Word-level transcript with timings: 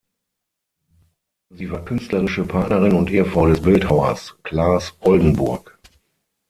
Sie 1.51 1.69
war 1.69 1.85
künstlerische 1.85 2.43
Partnerin 2.43 2.93
und 2.95 3.11
Ehefrau 3.11 3.45
des 3.45 3.61
Bildhauers 3.61 4.35
Claes 4.41 4.95
Oldenburg. 5.01 5.77